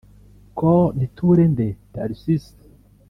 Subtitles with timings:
[0.57, 2.55] Col Nditurende Tharcisse